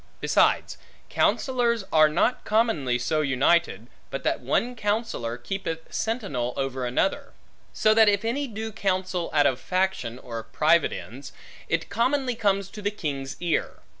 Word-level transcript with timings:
Besides, 0.19 0.79
counsellors 1.11 1.83
are 1.93 2.09
not 2.09 2.43
commonly 2.43 2.97
so 2.97 3.21
united, 3.21 3.85
but 4.09 4.23
that 4.23 4.39
one 4.39 4.75
counsellor, 4.75 5.37
keepeth 5.37 5.93
sentinel 5.93 6.55
over 6.57 6.87
another; 6.87 7.33
so 7.71 7.93
that 7.93 8.09
if 8.09 8.25
any 8.25 8.47
do 8.47 8.71
counsel 8.71 9.29
out 9.31 9.45
of 9.45 9.59
faction 9.59 10.17
or 10.17 10.41
private 10.41 10.91
ends, 10.91 11.33
it 11.69 11.89
commonly 11.91 12.33
comes 12.33 12.69
to 12.71 12.81
the 12.81 12.89
king's 12.89 13.39
ear. 13.39 13.75